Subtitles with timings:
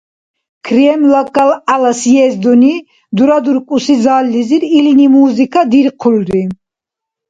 [0.65, 2.75] Кремльла КӀялгӀяла съездуни
[3.15, 6.43] дурадуркӀуси заллизир илини музыка дирхъулри.